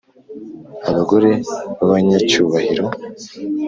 [0.89, 1.29] Abagore
[1.77, 2.85] b abanyacyubahiro